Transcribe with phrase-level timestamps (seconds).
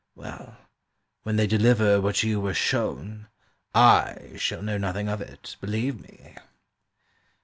[0.15, 0.57] Well,
[1.21, 3.27] when they deliver what you were shown
[3.75, 6.37] I shall know nothing of it, believe me!"